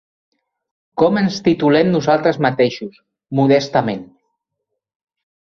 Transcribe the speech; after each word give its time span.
Com 1.01 1.19
ens 1.21 1.37
titulem 1.47 1.91
nosaltres 1.97 2.39
mateixos, 2.47 2.97
modestament. 3.41 4.03